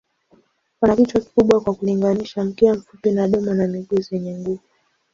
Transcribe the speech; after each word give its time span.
Wana 0.81 0.95
kichwa 0.95 1.21
kikubwa 1.21 1.61
kwa 1.61 1.73
kulinganisha, 1.75 2.43
mkia 2.43 2.73
mfupi 2.73 3.11
na 3.11 3.27
domo 3.27 3.53
na 3.53 3.67
miguu 3.67 4.01
zenye 4.01 4.39
nguvu. 4.39 4.61